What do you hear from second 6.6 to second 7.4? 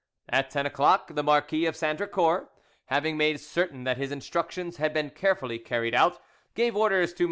orders to MM.